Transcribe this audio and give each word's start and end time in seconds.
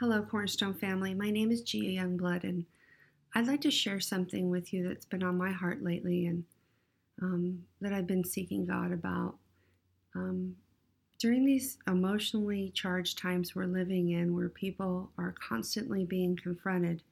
Hello, 0.00 0.22
Cornerstone 0.22 0.74
family. 0.74 1.12
My 1.12 1.28
name 1.28 1.50
is 1.50 1.62
Gia 1.62 1.78
Youngblood, 1.78 2.44
and 2.44 2.64
I'd 3.34 3.48
like 3.48 3.60
to 3.62 3.70
share 3.72 3.98
something 3.98 4.48
with 4.48 4.72
you 4.72 4.86
that's 4.86 5.04
been 5.04 5.24
on 5.24 5.36
my 5.36 5.50
heart 5.50 5.82
lately 5.82 6.26
and 6.26 6.44
um, 7.20 7.64
that 7.80 7.92
I've 7.92 8.06
been 8.06 8.22
seeking 8.22 8.64
God 8.64 8.92
about. 8.92 9.34
Um, 10.14 10.54
during 11.18 11.44
these 11.44 11.78
emotionally 11.88 12.70
charged 12.76 13.18
times 13.18 13.56
we're 13.56 13.64
living 13.64 14.10
in, 14.10 14.36
where 14.36 14.50
people 14.50 15.10
are 15.18 15.34
constantly 15.40 16.04
being 16.04 16.36
confronted 16.36 17.02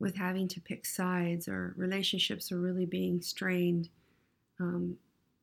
with 0.00 0.16
having 0.16 0.48
to 0.48 0.60
pick 0.60 0.84
sides, 0.84 1.46
or 1.46 1.74
relationships 1.76 2.50
are 2.50 2.58
really 2.58 2.86
being 2.86 3.22
strained, 3.22 3.88
um, 4.58 4.96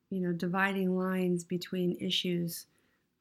you 0.09 0.19
know, 0.19 0.33
dividing 0.33 0.97
lines 0.97 1.45
between 1.45 1.97
issues 2.01 2.65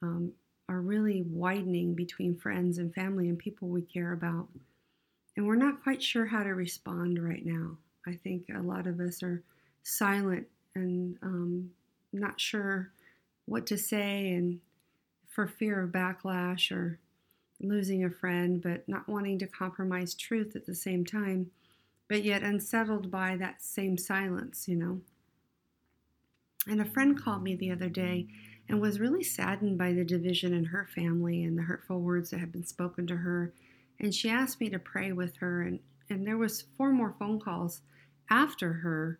um, 0.02 0.32
are 0.68 0.80
really 0.80 1.22
widening 1.22 1.94
between 1.94 2.36
friends 2.36 2.78
and 2.78 2.94
family 2.94 3.28
and 3.28 3.38
people 3.38 3.68
we 3.68 3.82
care 3.82 4.12
about. 4.12 4.48
And 5.36 5.46
we're 5.46 5.56
not 5.56 5.82
quite 5.82 6.02
sure 6.02 6.26
how 6.26 6.42
to 6.42 6.50
respond 6.50 7.22
right 7.22 7.44
now. 7.44 7.76
I 8.06 8.14
think 8.14 8.46
a 8.54 8.60
lot 8.60 8.86
of 8.86 9.00
us 9.00 9.22
are 9.22 9.42
silent 9.82 10.46
and 10.74 11.16
um, 11.22 11.70
not 12.12 12.40
sure 12.40 12.90
what 13.46 13.66
to 13.66 13.78
say 13.78 14.32
and 14.32 14.60
for 15.28 15.46
fear 15.46 15.82
of 15.82 15.90
backlash 15.90 16.70
or 16.70 16.98
losing 17.60 18.04
a 18.04 18.10
friend, 18.10 18.62
but 18.62 18.88
not 18.88 19.08
wanting 19.08 19.38
to 19.38 19.46
compromise 19.46 20.14
truth 20.14 20.56
at 20.56 20.66
the 20.66 20.74
same 20.74 21.04
time, 21.04 21.50
but 22.08 22.24
yet 22.24 22.42
unsettled 22.42 23.10
by 23.10 23.36
that 23.36 23.62
same 23.62 23.96
silence, 23.96 24.68
you 24.68 24.76
know. 24.76 25.00
And 26.66 26.80
a 26.80 26.84
friend 26.84 27.20
called 27.20 27.42
me 27.42 27.56
the 27.56 27.70
other 27.70 27.88
day 27.88 28.26
and 28.68 28.80
was 28.80 29.00
really 29.00 29.22
saddened 29.22 29.76
by 29.78 29.92
the 29.92 30.04
division 30.04 30.54
in 30.54 30.64
her 30.64 30.88
family 30.94 31.42
and 31.42 31.58
the 31.58 31.62
hurtful 31.62 32.00
words 32.00 32.30
that 32.30 32.40
had 32.40 32.52
been 32.52 32.64
spoken 32.64 33.06
to 33.06 33.16
her. 33.16 33.52
And 34.00 34.14
she 34.14 34.30
asked 34.30 34.60
me 34.60 34.70
to 34.70 34.78
pray 34.78 35.12
with 35.12 35.36
her, 35.36 35.62
and, 35.62 35.80
and 36.08 36.26
there 36.26 36.38
was 36.38 36.64
four 36.76 36.92
more 36.92 37.14
phone 37.18 37.40
calls 37.40 37.82
after 38.30 38.72
her 38.72 39.18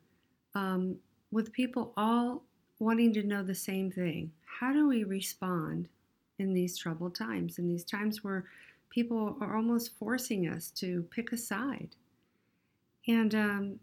um, 0.54 0.96
with 1.30 1.52
people 1.52 1.92
all 1.96 2.44
wanting 2.78 3.12
to 3.14 3.22
know 3.22 3.42
the 3.42 3.54
same 3.54 3.90
thing. 3.90 4.32
How 4.44 4.72
do 4.72 4.88
we 4.88 5.04
respond 5.04 5.88
in 6.38 6.52
these 6.52 6.76
troubled 6.76 7.14
times, 7.14 7.58
in 7.58 7.68
these 7.68 7.84
times 7.84 8.24
where 8.24 8.44
people 8.90 9.36
are 9.40 9.56
almost 9.56 9.96
forcing 9.98 10.48
us 10.48 10.70
to 10.72 11.06
pick 11.10 11.32
a 11.32 11.36
side? 11.36 11.94
And 13.06 13.34
um, 13.34 13.80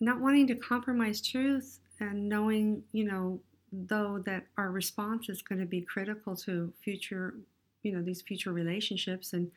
not 0.00 0.20
wanting 0.20 0.46
to 0.48 0.54
compromise 0.54 1.20
truth 1.20 1.78
and 2.00 2.28
knowing, 2.28 2.82
you 2.92 3.04
know, 3.04 3.40
though 3.72 4.18
that 4.26 4.46
our 4.56 4.70
response 4.70 5.28
is 5.28 5.42
going 5.42 5.60
to 5.60 5.66
be 5.66 5.80
critical 5.80 6.36
to 6.36 6.72
future, 6.82 7.34
you 7.82 7.92
know, 7.92 8.02
these 8.02 8.22
future 8.22 8.52
relationships 8.52 9.32
and 9.32 9.50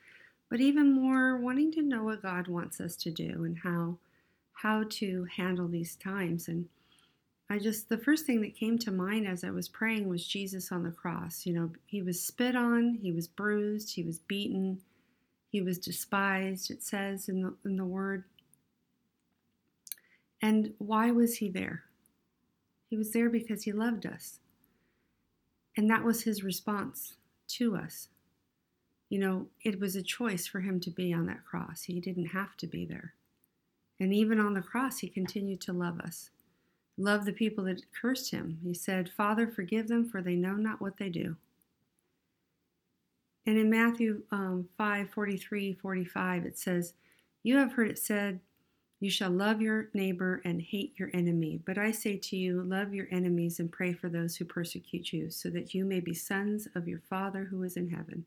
but 0.50 0.62
even 0.62 0.94
more 0.94 1.38
wanting 1.38 1.72
to 1.74 1.82
know 1.82 2.04
what 2.04 2.22
God 2.22 2.48
wants 2.48 2.80
us 2.80 2.96
to 2.98 3.12
do 3.12 3.44
and 3.44 3.58
how 3.60 3.98
how 4.54 4.86
to 4.90 5.28
handle 5.36 5.68
these 5.68 5.96
times 5.96 6.48
and 6.48 6.68
I 7.50 7.60
just 7.60 7.90
the 7.90 7.98
first 7.98 8.26
thing 8.26 8.42
that 8.42 8.56
came 8.56 8.80
to 8.80 8.92
mind 8.92 9.28
as 9.28 9.44
I 9.44 9.52
was 9.52 9.68
praying 9.68 10.10
was 10.10 10.26
Jesus 10.26 10.72
on 10.72 10.84
the 10.84 10.92
cross. 10.92 11.46
You 11.46 11.54
know, 11.54 11.72
he 11.86 12.02
was 12.02 12.20
spit 12.20 12.56
on, 12.56 12.96
he 12.96 13.12
was 13.12 13.28
bruised, 13.28 13.94
he 13.94 14.02
was 14.02 14.18
beaten, 14.20 14.82
he 15.50 15.62
was 15.62 15.78
despised, 15.78 16.72
it 16.72 16.82
says 16.82 17.30
in 17.30 17.42
the 17.42 17.54
in 17.64 17.78
the 17.78 17.86
word. 17.86 18.24
And 20.42 20.74
why 20.80 21.12
was 21.12 21.38
he 21.38 21.50
there? 21.50 21.84
He 22.96 22.98
was 22.98 23.12
there 23.12 23.30
because 23.30 23.64
he 23.64 23.74
loved 23.74 24.06
us. 24.06 24.40
And 25.76 25.90
that 25.90 26.06
was 26.06 26.24
his 26.24 26.46
response 26.46 27.16
to 27.50 27.76
us. 27.76 28.08
You 29.10 29.20
know, 29.20 29.48
it 29.66 29.82
was 29.82 29.98
a 29.98 30.02
choice 30.02 30.48
for 30.48 30.62
him 30.62 30.80
to 30.80 30.90
be 30.90 31.12
on 31.12 31.26
that 31.26 31.44
cross. 31.44 31.84
He 31.84 32.00
didn't 32.00 32.28
have 32.28 32.56
to 32.56 32.68
be 32.68 32.86
there. 32.86 33.14
And 34.00 34.14
even 34.14 34.40
on 34.40 34.54
the 34.54 34.62
cross, 34.62 35.00
he 35.00 35.10
continued 35.10 35.60
to 35.62 35.74
love 35.74 36.00
us, 36.00 36.30
love 36.98 37.26
the 37.26 37.34
people 37.34 37.66
that 37.66 37.82
cursed 38.02 38.32
him. 38.32 38.60
He 38.64 38.74
said, 38.74 39.10
Father, 39.10 39.46
forgive 39.46 39.90
them, 39.90 40.08
for 40.08 40.22
they 40.22 40.38
know 40.38 40.54
not 40.54 40.80
what 40.80 40.96
they 40.96 41.10
do. 41.10 41.36
And 43.46 43.58
in 43.58 43.70
Matthew 43.70 44.24
um, 44.32 44.70
5 44.78 45.10
43 45.10 45.74
45, 45.74 46.46
it 46.46 46.58
says, 46.58 46.94
You 47.44 47.58
have 47.58 47.74
heard 47.74 47.90
it 47.90 48.00
said, 48.00 48.40
you 49.00 49.10
shall 49.10 49.30
love 49.30 49.62
your 49.62 49.90
neighbor 49.94 50.42
and 50.46 50.62
hate 50.62 50.94
your 50.98 51.10
enemy. 51.14 51.60
But 51.66 51.78
I 51.78 51.92
say 51.92 52.18
to 52.18 52.38
you, 52.38 52.62
love 52.62 52.94
your 52.94 53.08
enemies 53.12 53.60
and 53.60 53.72
pray 53.72 53.94
for 53.94 54.10
those 54.10 54.38
who 54.38 54.46
persecute 54.46 55.12
you, 55.12 55.30
so 55.30 55.50
that 55.50 55.74
you 55.74 55.86
may 55.86 56.00
be 56.00 56.14
sons 56.14 56.68
of 56.76 56.88
your 56.88 57.02
Father 57.10 57.46
who 57.46 57.64
is 57.64 57.76
in 57.76 57.90
heaven. 57.90 58.26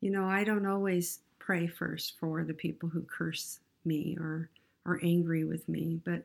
You 0.00 0.10
know, 0.10 0.24
I 0.24 0.44
don't 0.44 0.66
always 0.66 1.20
pray 1.38 1.66
first 1.66 2.14
for 2.18 2.42
the 2.42 2.54
people 2.54 2.88
who 2.88 3.02
curse 3.02 3.60
me 3.84 4.16
or 4.18 4.48
are 4.86 5.00
angry 5.02 5.44
with 5.44 5.68
me, 5.68 6.00
but 6.04 6.24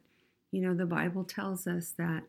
you 0.52 0.62
know, 0.62 0.74
the 0.74 0.86
Bible 0.86 1.24
tells 1.24 1.68
us 1.68 1.94
that 1.98 2.24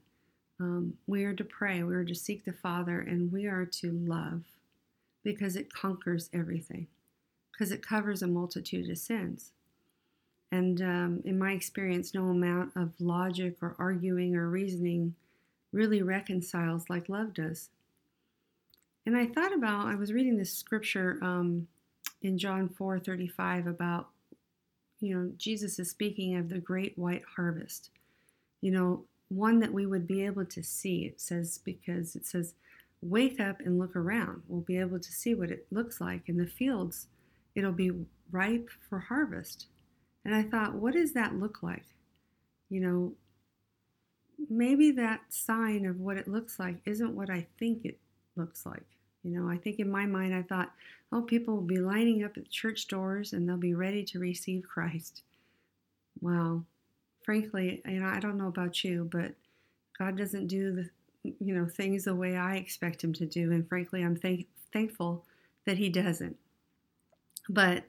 um, 0.61 0.95
we 1.07 1.25
are 1.25 1.35
to 1.35 1.45
pray, 1.45 1.83
we 1.83 1.95
are 1.95 2.05
to 2.05 2.15
seek 2.15 2.45
the 2.45 2.53
Father, 2.53 3.01
and 3.01 3.33
we 3.33 3.47
are 3.47 3.65
to 3.65 3.93
love 3.93 4.43
because 5.23 5.57
it 5.57 5.73
conquers 5.73 6.29
everything, 6.33 6.87
because 7.53 7.73
it 7.73 7.87
covers 7.87 8.23
a 8.23 8.27
multitude 8.27 8.91
of 8.91 8.99
sins. 8.99 9.53
And 10.53 10.83
um, 10.83 11.23
in 11.25 11.39
my 11.39 11.53
experience, 11.53 12.13
no 12.13 12.29
amount 12.29 12.73
of 12.77 12.93
logic 12.99 13.57
or 13.63 13.77
arguing 13.79 14.35
or 14.35 14.49
reasoning 14.49 15.15
really 15.73 16.03
reconciles 16.03 16.91
like 16.91 17.09
love 17.09 17.35
does. 17.35 17.69
And 19.07 19.17
I 19.17 19.27
thought 19.27 19.55
about, 19.55 19.87
I 19.87 19.95
was 19.95 20.13
reading 20.13 20.37
this 20.37 20.53
scripture 20.53 21.19
um, 21.23 21.69
in 22.23 22.37
John 22.37 22.69
4 22.69 22.99
35 22.99 23.67
about, 23.67 24.09
you 25.01 25.17
know, 25.17 25.33
Jesus 25.39 25.79
is 25.79 25.91
speaking 25.91 26.37
of 26.37 26.49
the 26.49 26.59
great 26.59 26.99
white 26.99 27.23
harvest. 27.37 27.91
You 28.61 28.73
know, 28.73 29.05
one 29.29 29.61
that 29.61 29.73
we 29.73 29.87
would 29.87 30.07
be 30.07 30.27
able 30.27 30.45
to 30.45 30.63
see. 30.63 31.05
It 31.05 31.21
says, 31.21 31.61
because 31.65 32.15
it 32.17 32.27
says, 32.27 32.55
wake 33.01 33.41
up 33.41 33.61
and 33.61 33.79
look 33.79 33.97
around. 33.97 34.43
We'll 34.49 34.61
be 34.61 34.79
able 34.79 34.99
to 34.99 35.13
see 35.13 35.35
what 35.35 35.51
it 35.51 35.67
looks 35.71 36.01
like 36.01 36.29
in 36.29 36.37
the 36.37 36.47
fields. 36.47 37.07
It'll 37.55 37.73
be 37.73 37.93
ripe 38.31 38.69
for 38.89 38.99
harvest. 38.99 39.67
And 40.25 40.35
I 40.35 40.43
thought, 40.43 40.75
what 40.75 40.95
does 40.95 41.13
that 41.13 41.35
look 41.35 41.63
like? 41.63 41.85
You 42.69 42.81
know, 42.81 43.13
maybe 44.49 44.91
that 44.93 45.21
sign 45.31 45.87
of 45.87 46.01
what 46.01 46.17
it 46.17 46.29
looks 46.29 46.59
like 46.59 46.77
isn't 46.85 47.15
what 47.15 47.31
I 47.31 47.47
think 47.59 47.85
it 47.85 47.99
looks 48.37 48.65
like. 48.65 48.87
You 49.23 49.39
know, 49.39 49.51
I 49.51 49.57
think 49.57 49.79
in 49.79 49.91
my 49.91 50.07
mind, 50.07 50.35
I 50.35 50.43
thought, 50.43 50.71
oh, 51.13 51.23
people 51.23 51.55
will 51.55 51.63
be 51.63 51.79
lining 51.79 52.25
up 52.25 52.37
at 52.37 52.49
church 52.49 52.89
doors 52.89 53.33
and 53.33 53.49
they'll 53.49 53.57
be 53.57 53.75
ready 53.75 54.03
to 54.05 54.19
receive 54.19 54.65
Christ. 54.67 55.23
Well, 56.21 56.65
frankly, 57.23 57.83
you 57.85 58.01
know, 58.01 58.09
I 58.09 58.21
don't 58.21 58.39
know 58.39 58.49
about 58.49 58.83
you, 58.83 59.09
but 59.11 59.33
God 59.99 60.17
doesn't 60.17 60.47
do 60.47 60.73
the, 60.73 60.91
you 61.23 61.55
know, 61.55 61.67
things 61.67 62.05
the 62.05 62.15
way 62.15 62.37
I 62.37 62.57
expect 62.57 63.05
Him 63.05 63.13
to 63.15 63.27
do. 63.27 63.53
And 63.53 63.69
frankly, 63.69 64.03
I'm 64.03 64.17
thank- 64.17 64.47
thankful 64.73 65.25
that 65.67 65.77
He 65.77 65.91
doesn't. 65.91 66.37
But 67.49 67.85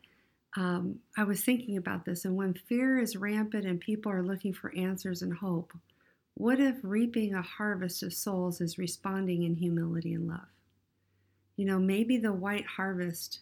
um, 0.57 0.99
I 1.17 1.23
was 1.23 1.41
thinking 1.41 1.77
about 1.77 2.05
this, 2.05 2.25
and 2.25 2.35
when 2.35 2.53
fear 2.53 2.99
is 2.99 3.15
rampant 3.15 3.65
and 3.65 3.79
people 3.79 4.11
are 4.11 4.23
looking 4.23 4.53
for 4.53 4.75
answers 4.75 5.21
and 5.21 5.33
hope, 5.33 5.71
what 6.35 6.59
if 6.59 6.77
reaping 6.83 7.33
a 7.33 7.41
harvest 7.41 8.03
of 8.03 8.13
souls 8.13 8.61
is 8.61 8.77
responding 8.77 9.43
in 9.43 9.55
humility 9.55 10.13
and 10.13 10.27
love? 10.27 10.39
You 11.55 11.65
know, 11.65 11.79
maybe 11.79 12.17
the 12.17 12.33
white 12.33 12.65
harvest 12.65 13.39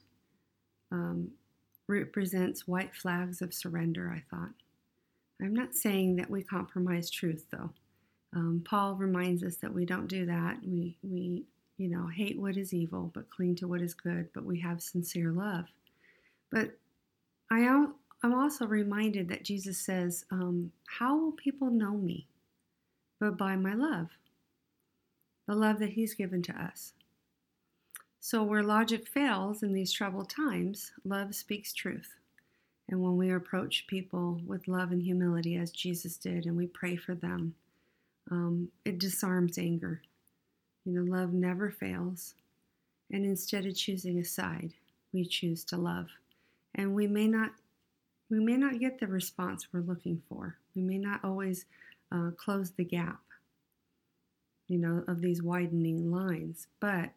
um, 0.92 1.32
represents 1.88 2.68
white 2.68 2.94
flags 2.96 3.42
of 3.42 3.54
surrender, 3.54 4.14
I 4.16 4.24
thought. 4.30 4.52
I'm 5.42 5.54
not 5.54 5.76
saying 5.76 6.18
that 6.18 6.30
we 6.30 6.44
compromise 6.44 7.10
truth, 7.10 7.46
though. 7.52 7.72
Um, 8.36 8.62
Paul 8.66 8.96
reminds 8.96 9.44
us 9.44 9.56
that 9.58 9.74
we 9.74 9.86
don't 9.86 10.08
do 10.08 10.26
that. 10.26 10.58
We, 10.64 10.98
we, 11.02 11.46
you 11.78 11.90
know, 11.90 12.08
hate 12.08 12.40
what 12.40 12.58
is 12.58 12.74
evil, 12.74 13.12
but 13.16 13.30
cling 13.30 13.56
to 13.56 13.68
what 13.68 13.82
is 13.82 13.94
good, 13.94 14.30
but 14.34 14.44
we 14.44 14.60
have 14.60 14.82
sincere 14.82 15.32
love. 15.32 15.66
But 16.52 16.78
I 17.52 17.60
am 17.60 17.96
also 18.24 18.68
reminded 18.68 19.28
that 19.30 19.44
Jesus 19.44 19.78
says, 19.78 20.26
um, 20.32 20.72
How 21.00 21.18
will 21.18 21.32
people 21.32 21.70
know 21.70 21.94
me? 21.94 22.28
But 23.20 23.38
by 23.38 23.56
my 23.56 23.74
love, 23.74 24.10
the 25.48 25.56
love 25.56 25.80
that 25.80 25.92
He's 25.92 26.14
given 26.14 26.42
to 26.44 26.54
us. 26.54 26.94
So, 28.20 28.44
where 28.44 28.64
logic 28.64 29.08
fails 29.08 29.64
in 29.64 29.74
these 29.74 29.92
troubled 29.92 30.30
times, 30.30 30.92
love 31.04 31.34
speaks 31.34 31.74
truth. 31.74 32.16
And 32.88 33.02
when 33.02 33.18
we 33.18 33.32
approach 33.32 33.88
people 33.88 34.42
with 34.46 34.68
love 34.68 34.92
and 34.92 35.02
humility, 35.02 35.56
as 35.56 35.72
Jesus 35.72 36.18
did, 36.18 36.46
and 36.46 36.58
we 36.58 36.68
pray 36.68 36.96
for 36.96 37.16
them, 37.16 37.56
um, 38.32 38.70
it 38.86 39.00
disarms 39.00 39.58
anger. 39.58 40.02
You 40.86 40.94
know, 40.94 41.18
love 41.18 41.34
never 41.34 41.72
fails. 41.72 42.36
And 43.12 43.26
instead 43.26 43.66
of 43.66 43.76
choosing 43.76 44.20
a 44.20 44.26
side, 44.26 44.74
we 45.14 45.26
choose 45.26 45.64
to 45.66 45.78
love 45.78 46.10
and 46.76 46.94
we 46.94 47.08
may 47.08 47.28
not 47.28 47.52
we 48.30 48.40
may 48.40 48.58
not 48.58 48.80
get 48.80 49.00
the 49.00 49.08
response 49.08 49.68
we're 49.72 49.80
looking 49.80 50.22
for. 50.30 50.58
We 50.76 50.84
may 50.84 51.00
not 51.00 51.24
always 51.24 51.66
uh, 52.12 52.30
close 52.38 52.72
the 52.72 52.84
gap, 52.84 53.22
you 54.68 54.78
know, 54.78 55.04
of 55.08 55.22
these 55.22 55.42
widening 55.42 56.12
lines. 56.12 56.68
But 56.80 57.10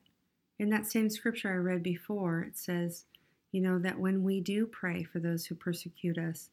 in 0.59 0.71
that 0.71 0.91
same 0.91 1.11
scripture 1.11 1.51
I 1.51 1.57
read 1.57 1.83
before, 1.83 2.41
it 2.41 2.57
says, 2.57 3.05
You 3.51 3.61
know, 3.61 3.79
that 3.81 3.99
when 3.99 4.23
we 4.23 4.41
do 4.41 4.67
pray 4.67 5.03
for 5.03 5.19
those 5.19 5.47
who 5.47 5.55
persecute 5.55 6.17
us, 6.17 6.49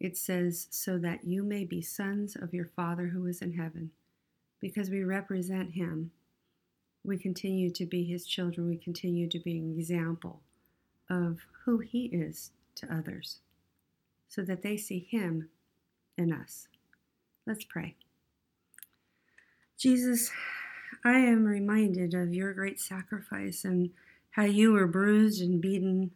it 0.00 0.16
says, 0.16 0.66
so 0.70 0.98
that 0.98 1.24
you 1.24 1.44
may 1.44 1.64
be 1.64 1.82
sons 1.82 2.34
of 2.34 2.54
your 2.54 2.70
Father 2.74 3.08
who 3.08 3.26
is 3.26 3.42
in 3.42 3.52
heaven. 3.52 3.90
Because 4.58 4.90
we 4.90 5.04
represent 5.04 5.72
him, 5.72 6.10
we 7.04 7.18
continue 7.18 7.70
to 7.70 7.86
be 7.86 8.04
his 8.04 8.26
children, 8.26 8.68
we 8.68 8.76
continue 8.76 9.28
to 9.28 9.38
be 9.38 9.58
an 9.58 9.74
example 9.78 10.40
of 11.10 11.40
who 11.64 11.78
he 11.78 12.04
is 12.06 12.52
to 12.76 12.94
others, 12.94 13.40
so 14.28 14.42
that 14.42 14.62
they 14.62 14.76
see 14.76 15.06
him 15.10 15.50
in 16.16 16.32
us. 16.32 16.68
Let's 17.46 17.64
pray. 17.64 17.96
Jesus, 19.76 20.30
I 21.04 21.18
am 21.18 21.44
reminded 21.44 22.14
of 22.14 22.32
your 22.32 22.52
great 22.52 22.80
sacrifice 22.80 23.64
and 23.64 23.90
how 24.32 24.44
you 24.44 24.72
were 24.72 24.86
bruised 24.86 25.42
and 25.42 25.60
beaten, 25.60 26.12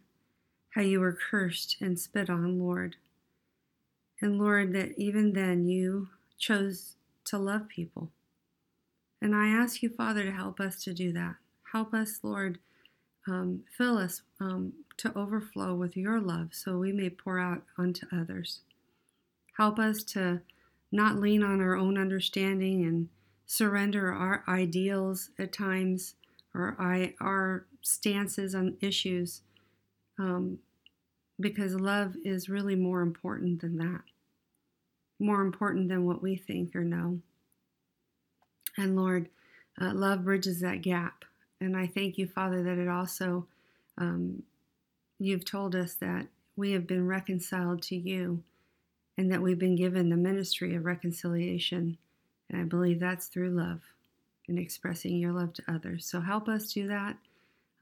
how 0.69 0.81
you 0.81 0.99
were 0.99 1.17
cursed 1.29 1.77
and 1.81 1.99
spit 1.99 2.29
on, 2.29 2.59
Lord. 2.59 2.95
And 4.21 4.39
Lord, 4.39 4.73
that 4.73 4.97
even 4.97 5.33
then 5.33 5.67
you 5.67 6.09
chose 6.37 6.95
to 7.25 7.37
love 7.37 7.67
people. 7.67 8.11
And 9.21 9.35
I 9.35 9.47
ask 9.47 9.81
you, 9.81 9.89
Father, 9.89 10.23
to 10.23 10.31
help 10.31 10.59
us 10.59 10.83
to 10.83 10.93
do 10.93 11.11
that. 11.13 11.35
Help 11.71 11.93
us, 11.93 12.19
Lord, 12.21 12.59
um, 13.27 13.63
fill 13.75 13.97
us 13.97 14.21
um, 14.39 14.73
to 14.97 15.17
overflow 15.17 15.73
with 15.73 15.97
your 15.97 16.19
love 16.19 16.49
so 16.51 16.77
we 16.77 16.91
may 16.91 17.09
pour 17.09 17.39
out 17.39 17.63
unto 17.77 18.05
others. 18.11 18.59
Help 19.57 19.79
us 19.79 20.03
to 20.03 20.41
not 20.91 21.19
lean 21.19 21.43
on 21.43 21.61
our 21.61 21.75
own 21.75 21.97
understanding 21.97 22.83
and 22.83 23.09
surrender 23.45 24.11
our 24.11 24.43
ideals 24.47 25.29
at 25.39 25.53
times 25.53 26.15
or 26.53 26.75
our 27.19 27.65
stances 27.81 28.55
on 28.55 28.77
issues 28.81 29.41
um, 30.17 30.59
because 31.39 31.75
love 31.75 32.15
is 32.23 32.49
really 32.49 32.75
more 32.75 33.01
important 33.01 33.61
than 33.61 33.77
that, 33.77 34.01
more 35.19 35.41
important 35.41 35.89
than 35.89 36.05
what 36.05 36.21
we 36.21 36.35
think 36.35 36.75
or 36.75 36.83
know. 36.83 37.19
And 38.77 38.95
Lord, 38.95 39.29
uh, 39.79 39.93
love 39.93 40.23
bridges 40.23 40.61
that 40.61 40.81
gap. 40.81 41.25
And 41.61 41.75
I 41.75 41.87
thank 41.87 42.17
you, 42.17 42.27
Father, 42.27 42.63
that 42.63 42.77
it 42.77 42.87
also, 42.87 43.47
um, 43.97 44.43
you've 45.19 45.45
told 45.45 45.75
us 45.75 45.93
that 45.95 46.27
we 46.55 46.71
have 46.71 46.87
been 46.87 47.07
reconciled 47.07 47.81
to 47.83 47.95
you 47.95 48.43
and 49.17 49.31
that 49.31 49.41
we've 49.41 49.59
been 49.59 49.75
given 49.75 50.09
the 50.09 50.17
ministry 50.17 50.75
of 50.75 50.85
reconciliation. 50.85 51.97
And 52.49 52.61
I 52.61 52.63
believe 52.63 52.99
that's 52.99 53.27
through 53.27 53.51
love 53.51 53.81
and 54.47 54.59
expressing 54.59 55.17
your 55.17 55.31
love 55.31 55.53
to 55.53 55.63
others. 55.67 56.05
So 56.05 56.21
help 56.21 56.47
us 56.47 56.73
do 56.73 56.87
that. 56.87 57.17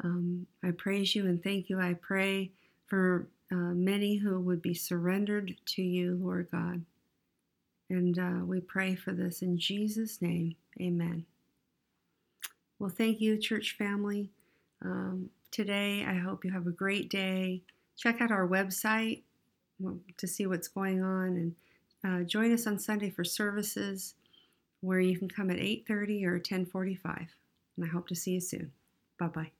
Um, 0.03 0.47
I 0.63 0.71
praise 0.71 1.15
you 1.15 1.25
and 1.25 1.43
thank 1.43 1.69
you. 1.69 1.79
I 1.79 1.93
pray 1.93 2.51
for 2.85 3.27
uh, 3.51 3.55
many 3.55 4.17
who 4.17 4.39
would 4.39 4.61
be 4.61 4.73
surrendered 4.73 5.55
to 5.65 5.81
you, 5.81 6.19
Lord 6.21 6.47
God. 6.51 6.83
And 7.89 8.17
uh, 8.17 8.45
we 8.45 8.59
pray 8.59 8.95
for 8.95 9.11
this 9.11 9.41
in 9.41 9.57
Jesus' 9.57 10.21
name. 10.21 10.55
Amen. 10.81 11.25
Well, 12.83 12.91
thank 12.91 13.21
you, 13.21 13.37
church 13.37 13.77
family. 13.77 14.29
Um, 14.83 15.29
today, 15.51 16.03
I 16.05 16.15
hope 16.15 16.43
you 16.43 16.51
have 16.51 16.67
a 16.67 16.71
great 16.71 17.09
day. 17.09 17.61
Check 17.95 18.19
out 18.19 18.29
our 18.29 18.45
website 18.45 19.21
to 20.17 20.27
see 20.27 20.45
what's 20.47 20.67
going 20.67 21.01
on 21.01 21.27
and 21.27 21.55
uh, 22.03 22.25
join 22.25 22.51
us 22.51 22.67
on 22.67 22.77
Sunday 22.77 23.09
for 23.09 23.23
services 23.23 24.15
where 24.81 24.99
you 24.99 25.17
can 25.17 25.29
come 25.29 25.49
at 25.49 25.59
8:30 25.59 26.25
or 26.25 26.39
10:45. 26.41 27.27
And 27.77 27.85
I 27.85 27.87
hope 27.87 28.09
to 28.09 28.15
see 28.15 28.31
you 28.31 28.41
soon. 28.41 28.73
Bye-bye. 29.17 29.51